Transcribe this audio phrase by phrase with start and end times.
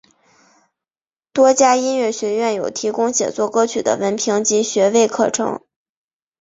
[1.31, 5.61] 多家音乐学院有提供写作歌曲的文凭及学位课程。